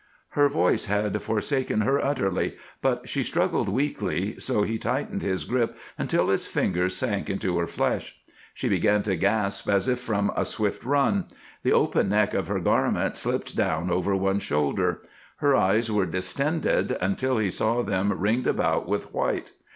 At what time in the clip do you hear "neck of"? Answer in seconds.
12.09-12.47